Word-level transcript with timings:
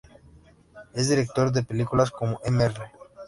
Es 0.95 1.09
director 1.09 1.51
de 1.51 1.61
películas 1.61 2.09
como 2.09 2.39
"Mr. 2.49 2.85